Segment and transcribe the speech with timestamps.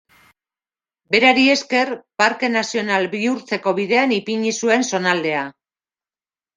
[1.15, 1.91] Berari esker,
[2.23, 5.49] parke nazional bihurtzeko bidean ipini zuen zonaldea.